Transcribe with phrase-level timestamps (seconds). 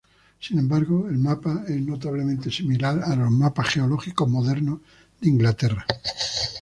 [0.39, 4.79] Sin embargo, el mapa es notablemente similar a los mapas geológicos modernos
[5.19, 5.85] de Inglaterra.